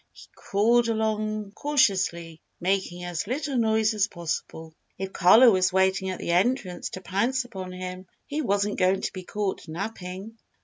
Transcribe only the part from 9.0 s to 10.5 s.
to be caught napping.